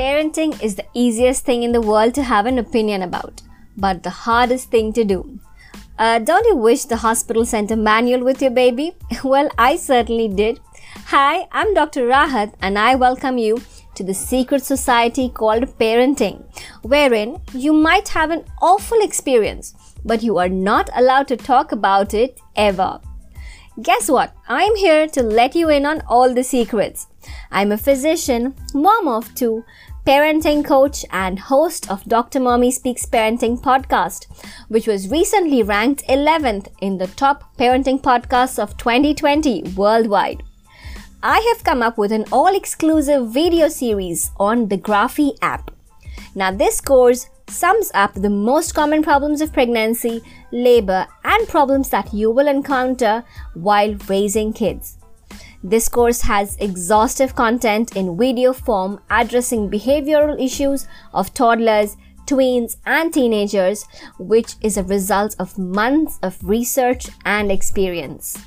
Parenting 0.00 0.52
is 0.62 0.76
the 0.76 0.86
easiest 0.94 1.44
thing 1.44 1.62
in 1.62 1.72
the 1.72 1.80
world 1.82 2.14
to 2.14 2.22
have 2.22 2.46
an 2.46 2.58
opinion 2.58 3.02
about, 3.02 3.42
but 3.76 4.02
the 4.02 4.08
hardest 4.08 4.70
thing 4.70 4.94
to 4.94 5.04
do. 5.04 5.38
Uh, 5.98 6.18
don't 6.20 6.46
you 6.46 6.56
wish 6.56 6.84
the 6.86 6.96
hospital 6.96 7.44
sent 7.44 7.70
a 7.70 7.76
manual 7.76 8.24
with 8.24 8.40
your 8.40 8.50
baby? 8.50 8.92
Well, 9.22 9.50
I 9.58 9.76
certainly 9.76 10.28
did. 10.28 10.58
Hi, 11.08 11.46
I'm 11.52 11.74
Dr. 11.74 12.06
Rahat, 12.06 12.54
and 12.62 12.78
I 12.78 12.94
welcome 12.94 13.36
you 13.36 13.60
to 13.94 14.02
the 14.02 14.14
secret 14.14 14.64
society 14.64 15.28
called 15.28 15.68
parenting, 15.78 16.44
wherein 16.80 17.38
you 17.52 17.74
might 17.74 18.08
have 18.08 18.30
an 18.30 18.46
awful 18.62 19.02
experience, 19.02 19.74
but 20.02 20.22
you 20.22 20.38
are 20.38 20.48
not 20.48 20.88
allowed 20.94 21.28
to 21.28 21.36
talk 21.36 21.72
about 21.72 22.14
it 22.14 22.40
ever. 22.56 23.00
Guess 23.82 24.10
what? 24.10 24.34
I'm 24.48 24.76
here 24.76 25.06
to 25.08 25.22
let 25.22 25.54
you 25.54 25.68
in 25.68 25.86
on 25.86 26.02
all 26.08 26.34
the 26.34 26.42
secrets. 26.42 27.06
I'm 27.50 27.72
a 27.72 27.78
physician, 27.78 28.54
mom 28.74 29.08
of 29.08 29.34
two, 29.34 29.64
parenting 30.06 30.64
coach, 30.64 31.04
and 31.10 31.38
host 31.38 31.90
of 31.90 32.04
Dr. 32.04 32.40
Mommy 32.40 32.70
Speaks 32.70 33.04
Parenting 33.04 33.60
podcast, 33.60 34.26
which 34.68 34.86
was 34.86 35.10
recently 35.10 35.62
ranked 35.62 36.06
11th 36.08 36.68
in 36.80 36.98
the 36.98 37.06
top 37.06 37.56
parenting 37.58 38.00
podcasts 38.00 38.58
of 38.58 38.76
2020 38.78 39.74
worldwide. 39.76 40.42
I 41.22 41.40
have 41.54 41.64
come 41.64 41.82
up 41.82 41.98
with 41.98 42.12
an 42.12 42.24
all 42.32 42.56
exclusive 42.56 43.28
video 43.28 43.68
series 43.68 44.30
on 44.38 44.68
the 44.68 44.78
Graphy 44.78 45.36
app. 45.42 45.70
Now, 46.34 46.50
this 46.50 46.80
course 46.80 47.28
sums 47.46 47.90
up 47.92 48.14
the 48.14 48.30
most 48.30 48.74
common 48.74 49.02
problems 49.02 49.42
of 49.42 49.52
pregnancy, 49.52 50.22
labor, 50.50 51.06
and 51.24 51.46
problems 51.46 51.90
that 51.90 52.14
you 52.14 52.30
will 52.30 52.48
encounter 52.48 53.22
while 53.52 53.94
raising 54.08 54.54
kids. 54.54 54.96
This 55.62 55.88
course 55.90 56.22
has 56.22 56.56
exhaustive 56.56 57.34
content 57.34 57.94
in 57.94 58.16
video 58.16 58.54
form 58.54 59.00
addressing 59.10 59.70
behavioral 59.70 60.42
issues 60.42 60.86
of 61.12 61.34
toddlers, 61.34 61.98
tweens, 62.24 62.76
and 62.86 63.12
teenagers, 63.12 63.84
which 64.18 64.54
is 64.62 64.78
a 64.78 64.84
result 64.84 65.36
of 65.38 65.58
months 65.58 66.18
of 66.22 66.42
research 66.42 67.08
and 67.26 67.52
experience. 67.52 68.38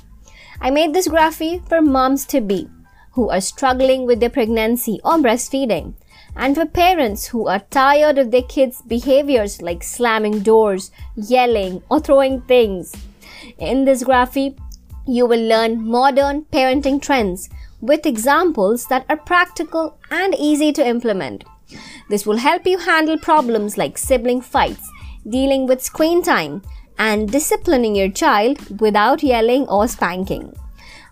I 0.60 0.70
made 0.70 0.92
this 0.92 1.06
graphy 1.06 1.66
for 1.68 1.80
moms 1.80 2.24
to 2.26 2.40
be 2.40 2.68
who 3.12 3.30
are 3.30 3.40
struggling 3.40 4.06
with 4.06 4.18
their 4.18 4.30
pregnancy 4.30 4.98
or 5.04 5.18
breastfeeding, 5.18 5.94
and 6.34 6.56
for 6.56 6.66
parents 6.66 7.26
who 7.26 7.46
are 7.46 7.60
tired 7.70 8.18
of 8.18 8.32
their 8.32 8.42
kids' 8.42 8.82
behaviors 8.82 9.62
like 9.62 9.84
slamming 9.84 10.40
doors, 10.40 10.90
yelling, 11.14 11.80
or 11.88 12.00
throwing 12.00 12.40
things. 12.42 12.92
In 13.58 13.84
this 13.84 14.02
graphy, 14.02 14.58
you 15.06 15.26
will 15.26 15.46
learn 15.46 15.86
modern 15.86 16.44
parenting 16.46 17.00
trends 17.00 17.48
with 17.80 18.06
examples 18.06 18.86
that 18.86 19.04
are 19.08 19.16
practical 19.16 19.98
and 20.10 20.34
easy 20.38 20.72
to 20.72 20.86
implement. 20.86 21.44
This 22.08 22.26
will 22.26 22.38
help 22.38 22.66
you 22.66 22.78
handle 22.78 23.18
problems 23.18 23.76
like 23.76 23.98
sibling 23.98 24.40
fights, 24.40 24.90
dealing 25.28 25.66
with 25.66 25.82
screen 25.82 26.22
time, 26.22 26.62
and 26.98 27.30
disciplining 27.30 27.94
your 27.94 28.10
child 28.10 28.80
without 28.80 29.22
yelling 29.22 29.66
or 29.68 29.88
spanking. 29.88 30.54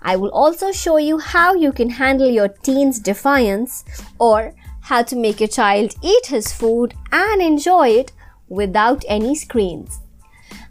I 0.02 0.16
will 0.16 0.30
also 0.30 0.72
show 0.72 0.96
you 0.96 1.18
how 1.18 1.54
you 1.54 1.72
can 1.72 1.90
handle 1.90 2.30
your 2.30 2.48
teen's 2.48 2.98
defiance 2.98 3.84
or 4.18 4.54
how 4.82 5.02
to 5.02 5.16
make 5.16 5.40
your 5.40 5.48
child 5.48 5.94
eat 6.02 6.26
his 6.26 6.52
food 6.52 6.94
and 7.12 7.40
enjoy 7.40 7.88
it 7.90 8.12
without 8.48 9.04
any 9.08 9.34
screens. 9.34 10.00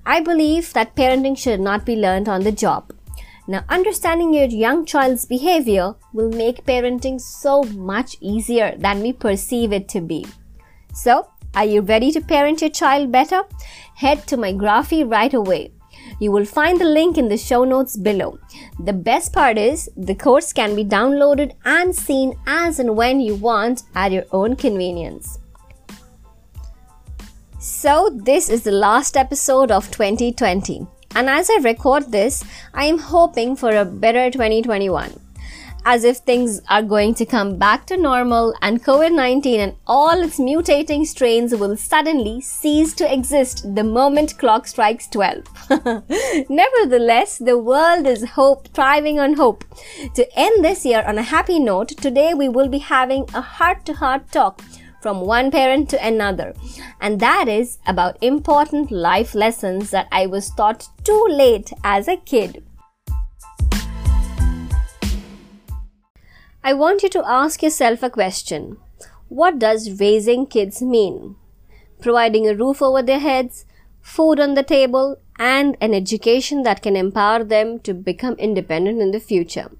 I 0.06 0.20
believe 0.20 0.74
that 0.74 0.96
parenting 0.96 1.38
should 1.38 1.60
not 1.60 1.86
be 1.86 1.96
learned 1.96 2.28
on 2.28 2.44
the 2.44 2.52
job. 2.52 2.92
Now, 3.52 3.66
understanding 3.68 4.34
your 4.34 4.46
young 4.46 4.86
child's 4.86 5.26
behavior 5.26 5.96
will 6.14 6.30
make 6.30 6.64
parenting 6.64 7.20
so 7.20 7.64
much 7.64 8.16
easier 8.22 8.78
than 8.78 9.02
we 9.02 9.12
perceive 9.12 9.74
it 9.74 9.90
to 9.90 10.00
be. 10.00 10.26
So, 10.94 11.28
are 11.54 11.66
you 11.66 11.82
ready 11.82 12.14
to 12.14 12.22
parent 12.22 12.62
your 12.62 12.70
child 12.70 13.12
better? 13.12 13.42
Head 13.96 14.26
to 14.28 14.38
my 14.38 14.54
Graphy 14.54 15.04
right 15.04 15.34
away. 15.34 15.74
You 16.22 16.32
will 16.32 16.46
find 16.46 16.80
the 16.80 16.86
link 16.86 17.18
in 17.18 17.28
the 17.28 17.36
show 17.36 17.66
notes 17.66 17.98
below. 17.98 18.40
The 18.80 18.94
best 18.94 19.34
part 19.34 19.58
is 19.58 19.90
the 19.98 20.16
course 20.16 20.54
can 20.54 20.74
be 20.74 20.86
downloaded 20.86 21.52
and 21.66 21.94
seen 21.94 22.36
as 22.48 22.80
and 22.80 22.96
when 22.96 23.20
you 23.20 23.36
want 23.36 23.84
at 23.96 24.14
your 24.14 24.28
own 24.32 24.56
convenience. 24.56 25.40
So, 27.60 28.18
this 28.24 28.50
is 28.50 28.64
the 28.64 28.72
last 28.72 29.18
episode 29.18 29.72
of 29.72 29.92
2020. 29.92 30.88
And 31.16 31.30
as 31.30 31.50
I 31.50 31.60
record 31.62 32.12
this, 32.12 32.44
I 32.74 32.86
am 32.86 32.98
hoping 32.98 33.56
for 33.56 33.76
a 33.76 33.86
better 33.86 34.32
2021. 34.32 35.20
As 35.84 36.04
if 36.04 36.18
things 36.18 36.62
are 36.70 36.84
going 36.84 37.16
to 37.16 37.26
come 37.26 37.58
back 37.58 37.88
to 37.88 37.98
normal 37.98 38.54
and 38.62 38.84
COVID 38.84 39.16
19 39.16 39.60
and 39.60 39.76
all 39.88 40.22
its 40.22 40.38
mutating 40.40 41.08
strains 41.08 41.56
will 41.56 41.76
suddenly 41.76 42.40
cease 42.40 42.94
to 42.94 43.12
exist 43.12 43.76
the 43.76 43.84
moment 43.84 44.38
clock 44.38 44.68
strikes 44.68 45.08
12. 45.08 45.44
Nevertheless, 46.50 47.40
the 47.40 47.58
world 47.58 48.06
is 48.06 48.30
hope, 48.32 48.68
thriving 48.76 49.20
on 49.20 49.34
hope. 49.34 49.66
To 50.14 50.40
end 50.40 50.64
this 50.64 50.86
year 50.86 51.04
on 51.08 51.18
a 51.18 51.24
happy 51.24 51.58
note, 51.60 51.90
today 51.90 52.36
we 52.36 52.48
will 52.48 52.70
be 52.70 52.78
having 52.78 53.26
a 53.34 53.42
heart 53.42 53.84
to 53.86 53.94
heart 53.94 54.32
talk 54.32 54.62
from 55.02 55.22
one 55.22 55.52
parent 55.52 55.90
to 55.90 56.06
another. 56.06 56.54
And 57.00 57.20
that 57.20 57.48
is 57.48 57.80
about 57.86 58.22
important 58.22 58.92
life 58.92 59.34
lessons 59.36 59.90
that 59.90 60.08
I 60.12 60.28
was 60.28 60.52
taught 60.52 60.88
too 61.04 61.26
late 61.30 61.74
as 61.84 62.08
a 62.08 62.18
kid. 62.18 62.64
I 66.64 66.74
want 66.74 67.02
you 67.02 67.10
to 67.10 67.28
ask 67.28 67.64
yourself 67.64 68.04
a 68.04 68.10
question. 68.10 68.78
What 69.30 69.58
does 69.58 70.00
raising 70.00 70.46
kids 70.46 70.82
mean? 70.82 71.36
Providing 72.02 72.48
a 72.48 72.56
roof 72.56 72.82
over 72.82 73.02
their 73.02 73.20
heads, 73.20 73.66
food 74.02 74.40
on 74.40 74.54
the 74.54 74.64
table, 74.64 75.18
and 75.40 75.76
an 75.82 75.96
education 75.96 76.62
that 76.62 76.84
can 76.84 76.96
empower 76.96 77.44
them 77.44 77.80
to 77.80 77.96
become 77.96 78.36
independent 78.36 79.02
in 79.02 79.10
the 79.10 79.20
future. 79.20 79.72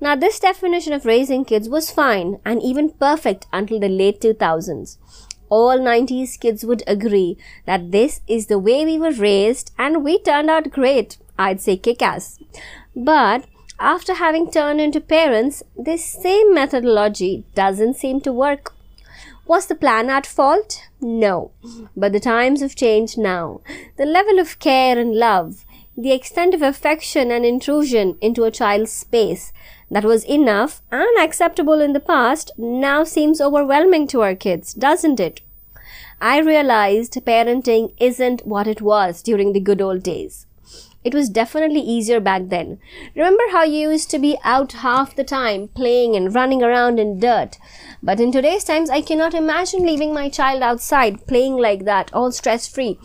Now, 0.00 0.14
this 0.14 0.38
definition 0.38 0.92
of 0.92 1.04
raising 1.04 1.44
kids 1.44 1.68
was 1.68 1.90
fine 1.90 2.38
and 2.44 2.62
even 2.62 2.90
perfect 2.90 3.46
until 3.52 3.80
the 3.80 3.88
late 3.88 4.20
2000s. 4.20 4.96
All 5.48 5.78
90s 5.78 6.38
kids 6.38 6.64
would 6.64 6.82
agree 6.86 7.36
that 7.66 7.90
this 7.90 8.20
is 8.28 8.46
the 8.46 8.58
way 8.58 8.84
we 8.84 8.98
were 8.98 9.12
raised 9.12 9.72
and 9.78 10.04
we 10.04 10.20
turned 10.20 10.50
out 10.50 10.70
great. 10.70 11.18
I'd 11.38 11.60
say 11.60 11.76
kick 11.76 12.02
ass. 12.02 12.38
But 12.94 13.46
after 13.80 14.14
having 14.14 14.50
turned 14.50 14.80
into 14.80 15.00
parents, 15.00 15.62
this 15.76 16.04
same 16.04 16.52
methodology 16.52 17.44
doesn't 17.54 17.94
seem 17.94 18.20
to 18.22 18.32
work. 18.32 18.74
Was 19.46 19.66
the 19.66 19.74
plan 19.74 20.10
at 20.10 20.26
fault? 20.26 20.82
No. 21.00 21.52
But 21.96 22.12
the 22.12 22.20
times 22.20 22.60
have 22.60 22.74
changed 22.74 23.16
now. 23.16 23.62
The 23.96 24.04
level 24.04 24.38
of 24.38 24.58
care 24.58 24.98
and 24.98 25.14
love, 25.14 25.64
the 26.00 26.12
extent 26.12 26.54
of 26.54 26.62
affection 26.62 27.32
and 27.32 27.44
intrusion 27.44 28.16
into 28.20 28.44
a 28.44 28.52
child's 28.52 28.92
space 28.92 29.52
that 29.90 30.04
was 30.04 30.24
enough 30.26 30.80
and 30.92 31.18
acceptable 31.18 31.80
in 31.80 31.92
the 31.92 31.98
past 31.98 32.52
now 32.56 33.02
seems 33.02 33.40
overwhelming 33.40 34.06
to 34.06 34.20
our 34.20 34.36
kids, 34.36 34.72
doesn't 34.74 35.18
it? 35.18 35.40
I 36.20 36.38
realized 36.38 37.14
parenting 37.26 37.94
isn't 37.98 38.46
what 38.46 38.68
it 38.68 38.80
was 38.80 39.22
during 39.22 39.52
the 39.52 39.60
good 39.60 39.82
old 39.82 40.04
days. 40.04 40.46
It 41.02 41.14
was 41.14 41.28
definitely 41.28 41.80
easier 41.80 42.20
back 42.20 42.42
then. 42.46 42.78
Remember 43.16 43.44
how 43.50 43.64
you 43.64 43.90
used 43.90 44.10
to 44.10 44.20
be 44.20 44.36
out 44.44 44.72
half 44.72 45.16
the 45.16 45.24
time 45.24 45.66
playing 45.68 46.14
and 46.14 46.32
running 46.32 46.62
around 46.62 47.00
in 47.00 47.18
dirt? 47.18 47.56
But 48.02 48.20
in 48.20 48.30
today's 48.30 48.62
times, 48.62 48.88
I 48.88 49.00
cannot 49.00 49.34
imagine 49.34 49.84
leaving 49.84 50.14
my 50.14 50.28
child 50.28 50.62
outside 50.62 51.26
playing 51.26 51.56
like 51.56 51.84
that, 51.86 52.12
all 52.12 52.30
stress 52.30 52.68
free. 52.68 52.98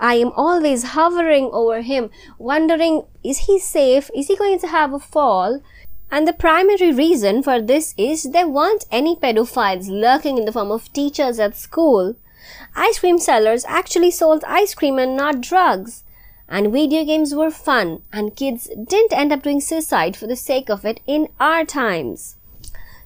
I 0.00 0.14
am 0.14 0.32
always 0.34 0.82
hovering 0.96 1.50
over 1.52 1.82
him, 1.82 2.08
wondering, 2.38 3.02
is 3.22 3.40
he 3.40 3.58
safe? 3.58 4.10
Is 4.14 4.28
he 4.28 4.36
going 4.36 4.58
to 4.60 4.66
have 4.66 4.94
a 4.94 4.98
fall? 4.98 5.60
And 6.10 6.26
the 6.26 6.32
primary 6.32 6.90
reason 6.90 7.42
for 7.42 7.60
this 7.60 7.94
is 7.98 8.22
there 8.22 8.48
weren't 8.48 8.86
any 8.90 9.14
pedophiles 9.14 9.88
lurking 9.90 10.38
in 10.38 10.46
the 10.46 10.52
form 10.52 10.70
of 10.70 10.90
teachers 10.94 11.38
at 11.38 11.54
school. 11.54 12.16
Ice 12.74 13.00
cream 13.00 13.18
sellers 13.18 13.66
actually 13.66 14.10
sold 14.10 14.42
ice 14.44 14.74
cream 14.74 14.98
and 14.98 15.18
not 15.18 15.42
drugs. 15.42 16.02
And 16.48 16.72
video 16.72 17.04
games 17.04 17.34
were 17.34 17.50
fun, 17.50 18.02
and 18.10 18.34
kids 18.34 18.68
didn't 18.68 19.12
end 19.12 19.32
up 19.32 19.42
doing 19.42 19.60
suicide 19.60 20.16
for 20.16 20.26
the 20.26 20.34
sake 20.34 20.70
of 20.70 20.84
it 20.86 21.00
in 21.06 21.28
our 21.38 21.64
times. 21.64 22.36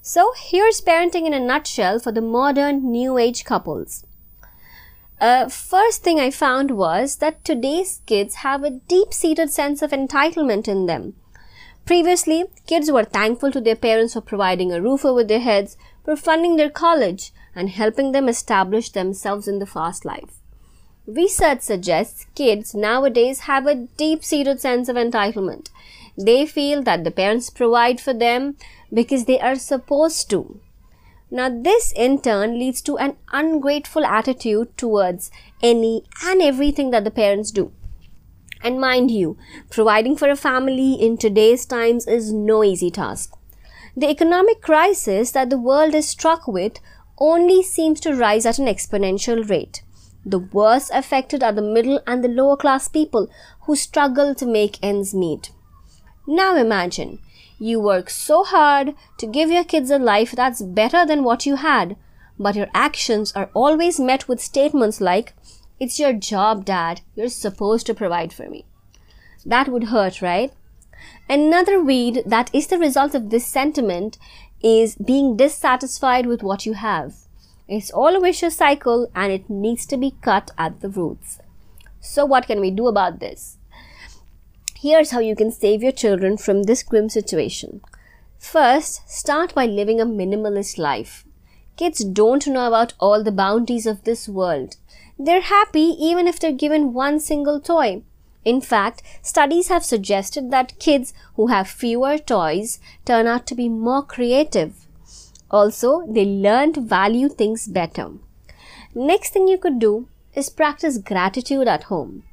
So 0.00 0.32
here's 0.36 0.80
parenting 0.80 1.26
in 1.26 1.34
a 1.34 1.40
nutshell 1.40 1.98
for 1.98 2.12
the 2.12 2.20
modern 2.20 2.90
new 2.90 3.18
age 3.18 3.44
couples. 3.44 4.04
Uh, 5.20 5.48
first 5.48 6.02
thing 6.02 6.18
I 6.18 6.30
found 6.30 6.72
was 6.72 7.16
that 7.16 7.44
today's 7.44 8.02
kids 8.06 8.36
have 8.36 8.64
a 8.64 8.70
deep 8.70 9.14
seated 9.14 9.50
sense 9.50 9.80
of 9.80 9.90
entitlement 9.90 10.68
in 10.68 10.86
them. 10.86 11.14
Previously, 11.86 12.44
kids 12.66 12.90
were 12.90 13.04
thankful 13.04 13.52
to 13.52 13.60
their 13.60 13.76
parents 13.76 14.14
for 14.14 14.20
providing 14.20 14.72
a 14.72 14.80
roof 14.80 15.04
over 15.04 15.22
their 15.22 15.40
heads, 15.40 15.76
for 16.04 16.16
funding 16.16 16.56
their 16.56 16.70
college, 16.70 17.32
and 17.54 17.68
helping 17.68 18.12
them 18.12 18.28
establish 18.28 18.90
themselves 18.90 19.46
in 19.46 19.58
the 19.58 19.66
fast 19.66 20.04
life. 20.04 20.40
Research 21.06 21.60
suggests 21.60 22.26
kids 22.34 22.74
nowadays 22.74 23.40
have 23.40 23.66
a 23.66 23.74
deep 23.74 24.24
seated 24.24 24.60
sense 24.60 24.88
of 24.88 24.96
entitlement. 24.96 25.68
They 26.16 26.46
feel 26.46 26.82
that 26.82 27.04
the 27.04 27.10
parents 27.10 27.50
provide 27.50 28.00
for 28.00 28.14
them 28.14 28.56
because 28.92 29.26
they 29.26 29.38
are 29.38 29.56
supposed 29.56 30.30
to. 30.30 30.60
Now, 31.30 31.48
this 31.48 31.92
in 31.96 32.20
turn 32.20 32.58
leads 32.58 32.80
to 32.82 32.96
an 32.98 33.16
ungrateful 33.32 34.04
attitude 34.04 34.76
towards 34.76 35.30
any 35.62 36.04
and 36.24 36.40
everything 36.40 36.90
that 36.90 37.04
the 37.04 37.10
parents 37.10 37.50
do. 37.50 37.72
And 38.62 38.80
mind 38.80 39.10
you, 39.10 39.36
providing 39.70 40.16
for 40.16 40.28
a 40.28 40.36
family 40.36 40.94
in 40.94 41.18
today's 41.18 41.66
times 41.66 42.06
is 42.06 42.32
no 42.32 42.64
easy 42.64 42.90
task. 42.90 43.32
The 43.96 44.08
economic 44.08 44.60
crisis 44.60 45.30
that 45.32 45.50
the 45.50 45.58
world 45.58 45.94
is 45.94 46.08
struck 46.08 46.48
with 46.48 46.78
only 47.18 47.62
seems 47.62 48.00
to 48.00 48.14
rise 48.14 48.46
at 48.46 48.58
an 48.58 48.66
exponential 48.66 49.48
rate. 49.48 49.82
The 50.24 50.38
worst 50.38 50.90
affected 50.94 51.42
are 51.42 51.52
the 51.52 51.62
middle 51.62 52.00
and 52.06 52.24
the 52.24 52.28
lower 52.28 52.56
class 52.56 52.88
people 52.88 53.28
who 53.62 53.76
struggle 53.76 54.34
to 54.34 54.46
make 54.46 54.78
ends 54.82 55.14
meet. 55.14 55.50
Now 56.26 56.56
imagine 56.56 57.18
you 57.58 57.80
work 57.80 58.10
so 58.10 58.44
hard 58.44 58.94
to 59.18 59.26
give 59.26 59.50
your 59.50 59.64
kids 59.64 59.90
a 59.90 59.98
life 59.98 60.32
that's 60.32 60.62
better 60.62 61.06
than 61.06 61.24
what 61.24 61.46
you 61.46 61.56
had, 61.56 61.96
but 62.38 62.56
your 62.56 62.68
actions 62.74 63.32
are 63.32 63.50
always 63.54 64.00
met 64.00 64.28
with 64.28 64.40
statements 64.40 65.00
like, 65.00 65.34
It's 65.78 65.98
your 65.98 66.12
job, 66.12 66.64
dad. 66.64 67.00
You're 67.14 67.28
supposed 67.28 67.86
to 67.86 67.94
provide 67.94 68.32
for 68.32 68.48
me. 68.48 68.64
That 69.46 69.68
would 69.68 69.84
hurt, 69.84 70.22
right? 70.22 70.52
Another 71.28 71.82
weed 71.82 72.22
that 72.26 72.50
is 72.54 72.66
the 72.66 72.78
result 72.78 73.14
of 73.14 73.30
this 73.30 73.46
sentiment 73.46 74.18
is 74.62 74.96
being 74.96 75.36
dissatisfied 75.36 76.26
with 76.26 76.42
what 76.42 76.64
you 76.64 76.74
have. 76.74 77.14
It's 77.68 77.90
all 77.90 78.16
a 78.16 78.20
vicious 78.20 78.56
cycle 78.56 79.10
and 79.14 79.32
it 79.32 79.48
needs 79.48 79.86
to 79.86 79.96
be 79.96 80.16
cut 80.22 80.50
at 80.58 80.80
the 80.80 80.88
roots. 80.88 81.38
So, 82.00 82.26
what 82.26 82.46
can 82.46 82.60
we 82.60 82.70
do 82.70 82.86
about 82.86 83.20
this? 83.20 83.56
Here's 84.84 85.12
how 85.12 85.20
you 85.20 85.34
can 85.34 85.50
save 85.50 85.82
your 85.82 85.92
children 85.92 86.36
from 86.36 86.64
this 86.64 86.82
grim 86.82 87.08
situation. 87.08 87.80
First, 88.38 89.00
start 89.10 89.54
by 89.54 89.64
living 89.64 89.98
a 89.98 90.04
minimalist 90.04 90.76
life. 90.76 91.24
Kids 91.78 92.04
don't 92.04 92.46
know 92.46 92.66
about 92.66 92.92
all 93.00 93.24
the 93.24 93.32
bounties 93.32 93.86
of 93.86 94.04
this 94.04 94.28
world. 94.28 94.76
They're 95.18 95.40
happy 95.40 95.96
even 95.98 96.26
if 96.26 96.38
they're 96.38 96.52
given 96.52 96.92
one 96.92 97.18
single 97.18 97.60
toy. 97.60 98.02
In 98.44 98.60
fact, 98.60 99.02
studies 99.22 99.68
have 99.68 99.86
suggested 99.86 100.50
that 100.50 100.78
kids 100.78 101.14
who 101.36 101.46
have 101.46 101.66
fewer 101.66 102.18
toys 102.18 102.78
turn 103.06 103.26
out 103.26 103.46
to 103.46 103.54
be 103.54 103.70
more 103.70 104.02
creative. 104.02 104.86
Also, 105.50 106.06
they 106.06 106.26
learn 106.26 106.74
to 106.74 106.82
value 106.82 107.30
things 107.30 107.66
better. 107.66 108.10
Next 108.94 109.32
thing 109.32 109.48
you 109.48 109.56
could 109.56 109.78
do 109.78 110.08
is 110.34 110.50
practice 110.50 110.98
gratitude 110.98 111.68
at 111.68 111.84
home. 111.84 112.24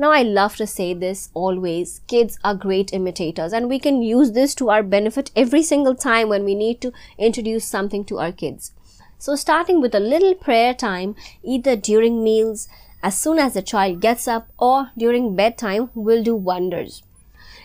Now, 0.00 0.12
I 0.12 0.22
love 0.22 0.54
to 0.56 0.66
say 0.68 0.94
this 0.94 1.28
always 1.34 2.02
kids 2.06 2.38
are 2.44 2.54
great 2.54 2.92
imitators, 2.92 3.52
and 3.52 3.68
we 3.68 3.80
can 3.80 4.00
use 4.00 4.30
this 4.30 4.54
to 4.54 4.70
our 4.70 4.84
benefit 4.84 5.32
every 5.34 5.64
single 5.64 5.96
time 5.96 6.28
when 6.28 6.44
we 6.44 6.54
need 6.54 6.80
to 6.82 6.92
introduce 7.18 7.64
something 7.64 8.04
to 8.04 8.20
our 8.20 8.30
kids. 8.30 8.70
So, 9.18 9.34
starting 9.34 9.80
with 9.80 9.96
a 9.96 10.00
little 10.00 10.36
prayer 10.36 10.72
time, 10.72 11.16
either 11.42 11.74
during 11.74 12.22
meals, 12.22 12.68
as 13.02 13.18
soon 13.18 13.40
as 13.40 13.54
the 13.54 13.62
child 13.62 14.00
gets 14.00 14.28
up, 14.28 14.46
or 14.56 14.92
during 14.96 15.34
bedtime, 15.34 15.90
will 15.96 16.22
do 16.22 16.36
wonders. 16.36 17.02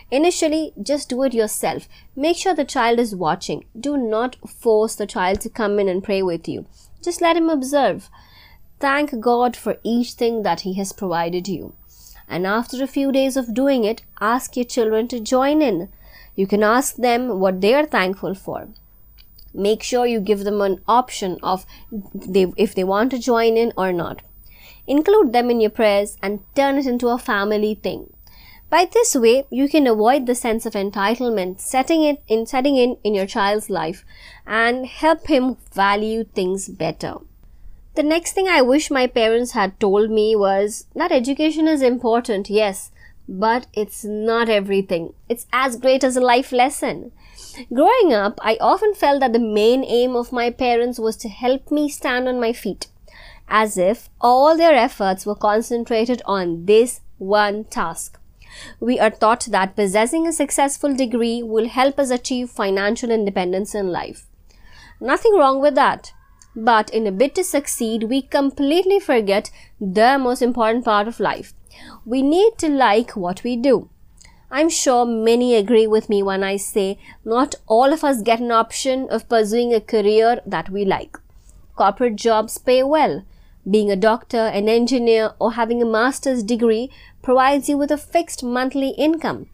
Initially, 0.09 0.74
just 0.81 1.09
do 1.09 1.21
it 1.21 1.35
yourself. 1.35 1.88
Make 2.15 2.38
sure 2.38 2.56
the 2.56 2.65
child 2.65 2.97
is 2.97 3.15
watching. 3.15 3.65
Do 3.80 3.95
not 3.95 4.38
force 4.50 4.95
the 4.95 5.06
child 5.06 5.39
to 5.41 5.50
come 5.51 5.77
in 5.77 5.88
and 5.88 6.03
pray 6.03 6.24
with 6.24 6.47
you. 6.47 6.65
Just 7.00 7.21
let 7.21 7.38
him 7.38 7.47
observe. 7.47 8.09
Thank 8.80 9.19
God 9.19 9.56
for 9.56 9.77
each 9.83 10.13
thing 10.13 10.41
that 10.41 10.62
He 10.62 10.74
has 10.74 10.94
provided 10.94 11.47
you 11.47 11.75
and 12.28 12.48
after 12.48 12.84
a 12.84 12.88
few 12.88 13.12
days 13.12 13.38
of 13.38 13.54
doing 13.54 13.84
it, 13.84 14.02
ask 14.20 14.56
your 14.56 14.66
children 14.66 15.08
to 15.10 15.20
join 15.20 15.62
in. 15.62 15.90
You 16.36 16.48
can 16.48 16.64
ask 16.64 16.96
them 16.96 17.40
what 17.40 17.62
they 17.62 17.74
are 17.74 17.86
thankful 17.86 18.36
for. 18.36 18.70
Make 19.54 19.84
sure 19.84 20.06
you 20.08 20.20
give 20.20 20.44
them 20.44 20.62
an 20.62 20.81
option 20.88 21.38
of 21.44 21.66
they, 22.14 22.52
if 22.58 22.74
they 22.74 22.84
want 22.84 23.12
to 23.12 23.20
join 23.20 23.56
in 23.56 23.72
or 23.78 23.94
not. 23.94 24.22
Include 24.88 25.31
them 25.31 25.50
in 25.52 25.62
your 25.62 25.70
prayers 25.70 26.18
and 26.22 26.40
turn 26.56 26.78
it 26.78 26.88
into 26.88 27.10
a 27.10 27.18
family 27.20 27.75
thing. 27.75 28.12
By 28.69 28.86
this 28.92 29.14
way, 29.14 29.46
you 29.52 29.69
can 29.69 29.86
avoid 29.86 30.26
the 30.26 30.34
sense 30.34 30.66
of 30.66 30.74
entitlement 30.74 31.62
setting 31.62 32.04
it 32.04 32.24
in 32.28 32.48
setting 32.48 32.76
in 32.76 32.98
in 33.04 33.14
your 33.14 33.28
child's 33.28 33.69
life 33.69 34.04
and 34.48 34.88
help 34.88 35.28
him 35.28 35.58
value 35.72 36.24
things 36.24 36.68
better. 36.68 37.18
The 37.95 38.04
next 38.04 38.34
thing 38.34 38.48
I 38.48 38.62
wish 38.63 38.90
my 38.90 39.06
parents 39.06 39.51
had 39.51 39.80
told 39.80 40.10
me 40.10 40.36
was 40.36 40.88
that 40.95 41.12
education 41.12 41.68
is 41.68 41.84
important, 41.84 42.50
yes, 42.50 42.90
but 43.30 43.68
it's 43.72 44.04
not 44.04 44.50
everything. 44.50 45.13
It's 45.30 45.45
as 45.54 45.75
great 45.75 46.04
as 46.04 46.18
a 46.18 46.22
life 46.22 46.51
lesson. 46.51 47.12
Growing 47.72 48.12
up, 48.12 48.40
I 48.42 48.57
often 48.60 48.95
felt 48.95 49.19
that 49.19 49.31
the 49.31 49.40
main 49.40 49.84
aim 49.84 50.16
of 50.16 50.31
my 50.31 50.50
parents 50.50 50.98
was 50.98 51.16
to 51.18 51.30
help 51.30 51.69
me 51.69 51.88
stand 51.88 52.28
on 52.28 52.40
my 52.40 52.51
feet, 52.51 52.88
as 53.48 53.78
if 53.78 54.10
all 54.19 54.57
their 54.57 54.74
efforts 54.74 55.28
were 55.28 55.36
concentrated 55.36 56.24
on 56.25 56.66
this 56.66 57.01
one 57.19 57.63
task. 57.66 58.19
We 58.80 59.00
are 59.00 59.12
taught 59.12 59.45
that 59.51 59.75
possessing 59.75 60.28
a 60.28 60.34
successful 60.34 60.95
degree 60.95 61.44
will 61.44 61.68
help 61.68 62.00
us 62.00 62.10
achieve 62.10 62.50
financial 62.50 63.12
independence 63.12 63.75
in 63.75 63.92
life. 63.92 64.25
Nothing 65.00 65.36
wrong 65.36 65.62
with 65.62 65.75
that. 65.75 66.12
But 66.56 66.90
in 66.92 67.08
a 67.08 67.12
bid 67.12 67.36
to 67.36 67.44
succeed, 67.44 68.04
we 68.04 68.22
completely 68.22 69.00
forget 69.00 69.50
the 69.80 70.18
most 70.20 70.42
important 70.42 70.86
part 70.86 71.08
of 71.08 71.20
life. 71.20 71.54
We 72.06 72.22
need 72.22 72.58
to 72.60 72.70
like 72.70 73.16
what 73.16 73.44
we 73.44 73.56
do. 73.56 73.90
I'm 74.52 74.70
sure 74.70 75.04
many 75.04 75.56
agree 75.56 75.88
with 75.88 76.10
me 76.10 76.22
when 76.22 76.44
I 76.44 76.58
say 76.58 77.00
not 77.26 77.56
all 77.66 77.92
of 77.92 78.04
us 78.04 78.22
get 78.22 78.40
an 78.40 78.52
option 78.52 79.08
of 79.10 79.28
pursuing 79.28 79.74
a 79.74 79.82
career 79.82 80.42
that 80.46 80.70
we 80.70 80.86
like. 80.86 81.18
Corporate 81.76 82.18
jobs 82.18 82.60
pay 82.60 82.84
well. 82.84 83.24
Being 83.68 83.90
a 83.90 83.96
doctor, 83.96 84.38
an 84.38 84.70
engineer, 84.70 85.32
or 85.40 85.54
having 85.54 85.82
a 85.82 85.86
master's 85.86 86.44
degree 86.44 86.92
provides 87.24 87.68
you 87.68 87.78
with 87.78 87.90
a 87.90 87.98
fixed 87.98 88.44
monthly 88.44 88.90
income. 88.90 89.48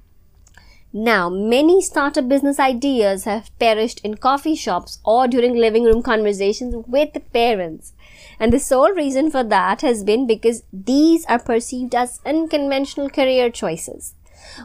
Now, 0.92 1.30
many 1.30 1.84
startup 1.84 2.28
business 2.28 2.60
ideas 2.60 3.26
have 3.26 3.52
perished 3.60 4.02
in 4.04 4.18
coffee 4.18 4.56
shops 4.56 5.00
or 5.06 5.28
during 5.28 5.54
living 5.54 5.84
room 5.84 6.02
conversations 6.02 6.84
with 6.88 7.16
parents. 7.32 7.94
And 8.40 8.52
the 8.52 8.60
sole 8.60 8.92
reason 8.94 9.30
for 9.30 9.44
that 9.44 9.82
has 9.82 10.04
been 10.04 10.26
because 10.26 10.64
these 10.74 11.26
are 11.28 11.38
perceived 11.38 11.94
as 11.94 12.20
unconventional 12.26 13.08
career 13.08 13.52
choices. 13.52 14.16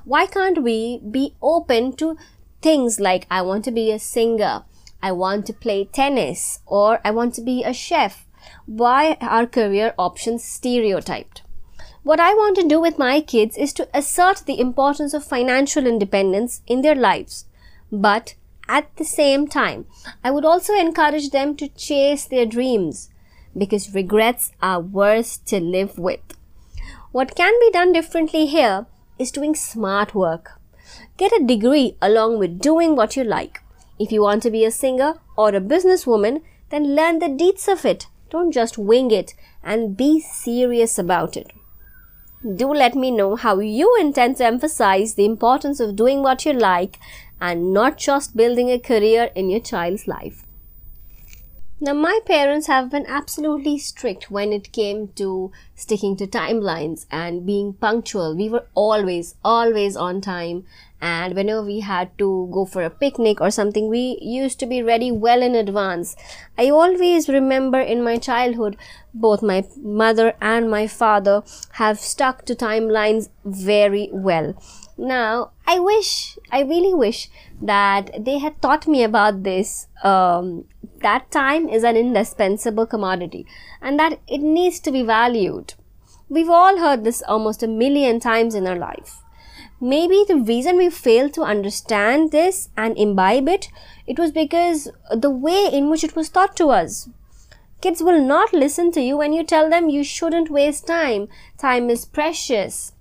Why 0.04 0.24
can't 0.24 0.62
we 0.62 0.98
be 0.98 1.34
open 1.42 1.94
to 1.96 2.16
things 2.62 2.98
like 2.98 3.26
I 3.30 3.42
want 3.42 3.64
to 3.66 3.70
be 3.70 3.92
a 3.92 3.98
singer, 3.98 4.64
I 5.02 5.12
want 5.12 5.44
to 5.46 5.52
play 5.52 5.84
tennis, 5.84 6.60
or 6.64 7.00
I 7.04 7.10
want 7.10 7.34
to 7.34 7.42
be 7.42 7.62
a 7.62 7.74
chef? 7.74 8.26
Why 8.64 9.18
are 9.20 9.46
career 9.46 9.92
options 9.98 10.42
stereotyped? 10.42 11.42
What 12.04 12.20
I 12.20 12.34
want 12.34 12.54
to 12.56 12.68
do 12.68 12.82
with 12.82 12.98
my 12.98 13.22
kids 13.22 13.56
is 13.56 13.72
to 13.72 13.88
assert 13.94 14.42
the 14.44 14.60
importance 14.60 15.14
of 15.14 15.24
financial 15.24 15.86
independence 15.86 16.60
in 16.66 16.82
their 16.82 16.94
lives. 16.94 17.46
But 17.90 18.34
at 18.68 18.94
the 18.96 19.06
same 19.06 19.48
time, 19.48 19.86
I 20.22 20.30
would 20.30 20.44
also 20.44 20.74
encourage 20.74 21.30
them 21.30 21.56
to 21.56 21.68
chase 21.68 22.26
their 22.26 22.44
dreams 22.44 23.08
because 23.56 23.94
regrets 23.94 24.52
are 24.60 24.80
worse 24.80 25.38
to 25.46 25.58
live 25.58 25.98
with. 25.98 26.20
What 27.12 27.34
can 27.34 27.54
be 27.58 27.70
done 27.70 27.94
differently 27.94 28.44
here 28.44 28.84
is 29.18 29.30
doing 29.30 29.54
smart 29.54 30.14
work. 30.14 30.60
Get 31.16 31.32
a 31.32 31.46
degree 31.46 31.96
along 32.02 32.38
with 32.38 32.60
doing 32.60 32.96
what 32.96 33.16
you 33.16 33.24
like. 33.24 33.62
If 33.98 34.12
you 34.12 34.20
want 34.20 34.42
to 34.42 34.50
be 34.50 34.66
a 34.66 34.70
singer 34.70 35.14
or 35.38 35.54
a 35.54 35.60
businesswoman, 35.60 36.42
then 36.68 36.94
learn 36.94 37.20
the 37.20 37.30
deeds 37.30 37.66
of 37.66 37.86
it. 37.86 38.08
Don't 38.28 38.52
just 38.52 38.76
wing 38.76 39.10
it 39.10 39.32
and 39.62 39.96
be 39.96 40.20
serious 40.20 40.98
about 40.98 41.38
it. 41.38 41.50
Do 42.44 42.74
let 42.74 42.94
me 42.94 43.10
know 43.10 43.36
how 43.36 43.58
you 43.60 43.96
intend 43.98 44.36
to 44.36 44.44
emphasize 44.44 45.14
the 45.14 45.24
importance 45.24 45.80
of 45.80 45.96
doing 45.96 46.22
what 46.22 46.44
you 46.44 46.52
like 46.52 46.98
and 47.40 47.72
not 47.72 47.96
just 47.96 48.36
building 48.36 48.70
a 48.70 48.78
career 48.78 49.30
in 49.34 49.48
your 49.48 49.60
child's 49.60 50.06
life. 50.06 50.44
Now, 51.80 51.94
my 51.94 52.20
parents 52.26 52.66
have 52.66 52.90
been 52.90 53.06
absolutely 53.06 53.78
strict 53.78 54.30
when 54.30 54.52
it 54.52 54.72
came 54.72 55.08
to 55.16 55.52
sticking 55.74 56.16
to 56.18 56.26
timelines 56.26 57.06
and 57.10 57.46
being 57.46 57.72
punctual. 57.72 58.36
We 58.36 58.50
were 58.50 58.66
always, 58.74 59.36
always 59.42 59.96
on 59.96 60.20
time 60.20 60.66
and 61.04 61.34
whenever 61.36 61.62
we 61.62 61.80
had 61.80 62.10
to 62.18 62.26
go 62.50 62.64
for 62.64 62.82
a 62.82 62.90
picnic 63.04 63.40
or 63.46 63.50
something 63.50 63.88
we 63.94 64.18
used 64.22 64.58
to 64.58 64.66
be 64.66 64.82
ready 64.82 65.10
well 65.10 65.42
in 65.42 65.54
advance. 65.54 66.16
I 66.56 66.70
always 66.70 67.28
remember 67.28 67.78
in 67.78 68.02
my 68.02 68.16
childhood 68.16 68.76
both 69.12 69.42
my 69.42 69.64
mother 70.02 70.32
and 70.40 70.70
my 70.70 70.86
father 70.86 71.42
have 71.72 71.98
stuck 71.98 72.46
to 72.46 72.54
timelines 72.54 73.28
very 73.44 74.08
well. 74.12 74.54
Now 74.96 75.50
i 75.66 75.78
wish 75.78 76.38
i 76.50 76.60
really 76.60 76.94
wish 76.94 77.28
that 77.60 78.10
they 78.24 78.38
had 78.38 78.60
taught 78.62 78.86
me 78.86 79.02
about 79.02 79.42
this. 79.42 79.88
Um, 80.02 80.64
that 81.02 81.30
time 81.30 81.68
is 81.68 81.84
an 81.84 81.98
indispensable 81.98 82.86
commodity 82.86 83.46
and 83.82 83.98
that 83.98 84.20
it 84.26 84.40
needs 84.40 84.80
to 84.80 84.90
be 84.90 85.02
valued. 85.02 85.74
We've 86.30 86.48
all 86.48 86.78
heard 86.78 87.04
this 87.04 87.22
almost 87.28 87.62
a 87.62 87.68
million 87.68 88.20
times 88.20 88.54
in 88.54 88.66
our 88.66 88.78
life 88.78 89.23
maybe 89.84 90.24
the 90.26 90.36
reason 90.36 90.78
we 90.78 90.88
failed 90.88 91.34
to 91.34 91.42
understand 91.42 92.30
this 92.32 92.70
and 92.74 92.96
imbibe 92.96 93.48
it 93.48 93.68
it 94.06 94.18
was 94.18 94.32
because 94.32 94.88
the 95.10 95.30
way 95.30 95.68
in 95.70 95.90
which 95.90 96.04
it 96.04 96.16
was 96.16 96.28
taught 96.28 96.56
to 96.56 96.68
us. 96.68 97.08
Kids 97.80 98.02
will 98.02 98.22
not 98.22 98.54
listen 98.54 98.90
to 98.92 99.00
you 99.02 99.18
when 99.18 99.34
you 99.34 99.44
tell 99.44 99.68
them 99.68 99.90
you 99.90 100.02
shouldn't 100.02 100.50
waste 100.50 100.86
time. 100.86 101.28
Time 101.58 101.90
is 101.90 102.06
precious. 102.06 102.92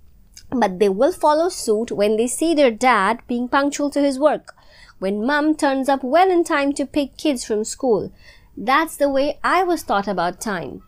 But 0.50 0.78
they 0.78 0.90
will 0.90 1.12
follow 1.12 1.48
suit 1.48 1.90
when 1.90 2.16
they 2.16 2.26
see 2.26 2.54
their 2.54 2.70
dad 2.70 3.20
being 3.26 3.48
punctual 3.48 3.90
to 3.90 4.00
his 4.00 4.18
work. 4.18 4.54
When 4.98 5.26
mum 5.26 5.56
turns 5.56 5.88
up 5.88 6.04
well 6.04 6.30
in 6.30 6.44
time 6.44 6.74
to 6.74 6.86
pick 6.86 7.16
kids 7.16 7.44
from 7.44 7.64
school. 7.64 8.12
That's 8.56 8.96
the 8.96 9.08
way 9.08 9.38
i 9.42 9.62
was 9.62 9.82
taught 9.82 10.06
about 10.06 10.40
time. 10.40 10.82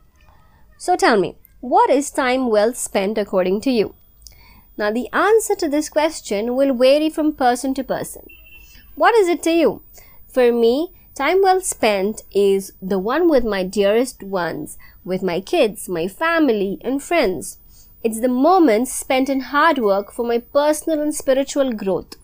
So 0.76 0.94
tell 0.94 1.18
me 1.18 1.36
what 1.60 1.88
is 1.88 2.10
time 2.10 2.48
well 2.48 2.74
spent 2.74 3.16
according 3.16 3.62
to 3.62 3.70
you 3.70 3.94
now, 4.78 4.90
the 4.90 5.08
answer 5.12 5.54
to 5.56 5.68
this 5.68 5.88
question 5.88 6.54
will 6.54 6.74
vary 6.74 7.08
from 7.08 7.32
person 7.32 7.72
to 7.74 7.84
person. 7.84 8.26
What 8.94 9.14
is 9.14 9.26
it 9.26 9.42
to 9.44 9.50
you? 9.50 9.82
For 10.28 10.52
me, 10.52 10.92
time 11.14 11.40
well 11.42 11.62
spent 11.62 12.22
is 12.30 12.74
the 12.82 12.98
one 12.98 13.28
with 13.30 13.42
my 13.42 13.64
dearest 13.64 14.22
ones, 14.22 14.76
with 15.02 15.22
my 15.22 15.40
kids, 15.40 15.88
my 15.88 16.08
family, 16.08 16.78
and 16.82 17.02
friends. 17.02 17.56
It's 18.04 18.20
the 18.20 18.28
moments 18.28 18.92
spent 18.92 19.30
in 19.30 19.40
hard 19.40 19.78
work 19.78 20.12
for 20.12 20.26
my 20.26 20.38
personal 20.38 21.00
and 21.00 21.14
spiritual 21.14 21.72
growth. 21.72 22.16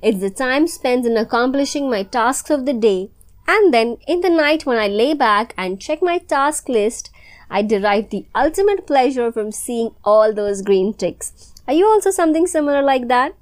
It's 0.00 0.20
the 0.20 0.30
time 0.30 0.68
spent 0.68 1.06
in 1.06 1.16
accomplishing 1.16 1.90
my 1.90 2.04
tasks 2.04 2.50
of 2.50 2.66
the 2.66 2.72
day, 2.72 3.10
and 3.48 3.74
then 3.74 3.98
in 4.06 4.20
the 4.20 4.30
night 4.30 4.64
when 4.64 4.78
I 4.78 4.86
lay 4.86 5.12
back 5.12 5.54
and 5.58 5.80
check 5.80 6.02
my 6.02 6.18
task 6.18 6.68
list, 6.68 7.10
I 7.50 7.62
derive 7.62 8.10
the 8.10 8.26
ultimate 8.32 8.86
pleasure 8.86 9.32
from 9.32 9.50
seeing 9.50 9.90
all 10.04 10.32
those 10.32 10.62
green 10.62 10.94
ticks 10.94 11.52
are 11.66 11.74
you 11.74 11.86
also 11.86 12.10
something 12.10 12.46
similar 12.46 12.82
like 12.82 13.08
that? 13.08 13.34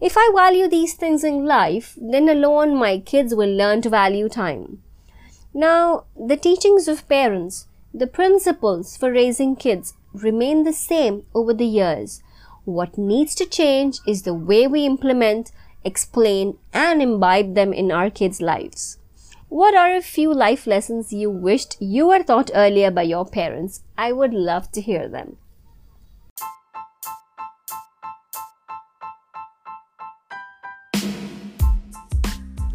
If 0.00 0.14
I 0.16 0.30
value 0.34 0.68
these 0.68 0.94
things 0.94 1.24
in 1.24 1.44
life, 1.44 1.98
then 2.00 2.28
alone 2.28 2.76
my 2.76 2.98
kids 2.98 3.34
will 3.34 3.54
learn 3.54 3.82
to 3.82 3.90
value 3.90 4.28
time. 4.28 4.82
Now, 5.52 6.04
the 6.16 6.36
teachings 6.36 6.88
of 6.88 7.08
parents, 7.08 7.66
the 7.92 8.06
principles 8.06 8.96
for 8.96 9.10
raising 9.10 9.56
kids 9.56 9.94
remain 10.14 10.64
the 10.64 10.72
same 10.72 11.24
over 11.34 11.52
the 11.52 11.66
years. 11.66 12.22
What 12.64 12.96
needs 12.96 13.34
to 13.34 13.46
change 13.46 13.98
is 14.06 14.22
the 14.22 14.34
way 14.34 14.66
we 14.66 14.86
implement, 14.86 15.50
explain, 15.84 16.56
and 16.72 17.02
imbibe 17.02 17.54
them 17.54 17.72
in 17.72 17.90
our 17.90 18.10
kids' 18.10 18.40
lives. 18.40 18.98
What 19.48 19.74
are 19.74 19.92
a 19.92 20.00
few 20.00 20.32
life 20.32 20.66
lessons 20.68 21.12
you 21.12 21.28
wished 21.28 21.76
you 21.80 22.06
were 22.06 22.22
taught 22.22 22.52
earlier 22.54 22.92
by 22.92 23.02
your 23.02 23.26
parents? 23.26 23.82
I 23.98 24.12
would 24.12 24.32
love 24.32 24.70
to 24.72 24.80
hear 24.80 25.08
them. 25.08 25.38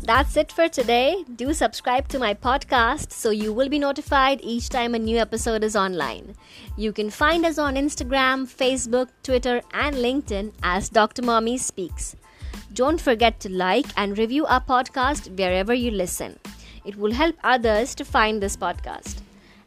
That's 0.06 0.38
it 0.38 0.52
for 0.52 0.68
today. 0.68 1.26
Do 1.36 1.52
subscribe 1.52 2.08
to 2.10 2.20
my 2.20 2.36
podcast 2.36 3.12
so 3.12 3.32
you 3.32 3.52
will 3.52 3.70
be 3.70 3.80
notified 3.80 4.40
each 4.44 4.70
time 4.70 4.94
a 4.94 5.00
new 5.00 5.18
episode 5.18 5.64
is 5.64 5.76
online. 5.76 6.36
You 6.78 6.94
can 6.94 7.10
find 7.10 7.44
us 7.44 7.58
on 7.58 7.74
Instagram, 7.74 8.46
Facebook, 8.46 9.10
Twitter, 9.24 9.64
and 9.74 9.96
LinkedIn 9.96 10.54
as 10.62 10.90
Dr. 10.90 11.24
Mommy 11.24 11.58
Speaks. 11.58 12.16
Don't 12.72 13.02
forget 13.02 13.40
to 13.40 13.50
like 13.50 13.88
and 13.98 14.16
review 14.16 14.46
our 14.46 14.62
podcast 14.62 15.36
wherever 15.36 15.74
you 15.74 15.90
listen. 15.90 16.38
It 16.86 16.98
will 16.98 17.14
help 17.14 17.36
others 17.44 17.96
to 17.96 18.06
find 18.06 18.44
this 18.44 18.56
podcast. 18.56 19.22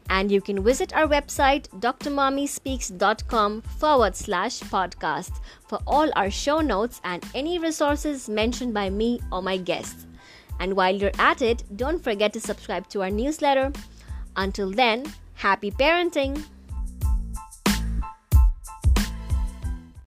And 0.09 0.31
you 0.31 0.39
can 0.39 0.63
visit 0.63 0.95
our 0.95 1.05
website 1.05 1.67
drmommyspeaks.com 1.81 3.61
forward 3.61 4.15
slash 4.15 4.61
podcast 4.61 5.31
for 5.67 5.79
all 5.85 6.09
our 6.15 6.31
show 6.31 6.61
notes 6.61 7.01
and 7.03 7.25
any 7.35 7.59
resources 7.59 8.29
mentioned 8.29 8.73
by 8.73 8.89
me 8.89 9.19
or 9.33 9.41
my 9.41 9.57
guests. 9.57 10.05
And 10.59 10.75
while 10.75 10.95
you're 10.95 11.11
at 11.17 11.41
it, 11.41 11.63
don't 11.75 12.03
forget 12.03 12.33
to 12.33 12.39
subscribe 12.41 12.87
to 12.89 13.01
our 13.01 13.09
newsletter. 13.09 13.71
Until 14.35 14.71
then, 14.71 15.05
happy 15.35 15.71
parenting! 15.71 16.43